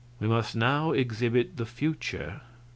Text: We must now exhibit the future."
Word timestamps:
We 0.19 0.27
must 0.27 0.55
now 0.55 0.93
exhibit 0.93 1.57
the 1.57 1.65
future." 1.67 2.41